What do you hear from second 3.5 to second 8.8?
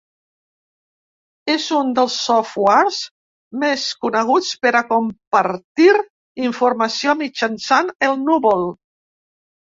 més coneguts per a compartir informació mitjançant el núvol.